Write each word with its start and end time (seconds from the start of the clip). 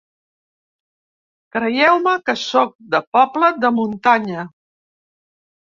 Creieu-me, 1.57 2.15
que 2.31 2.35
sóc 2.45 2.75
de 2.97 3.03
poble 3.19 3.53
de 3.67 3.73
muntanya. 3.79 4.49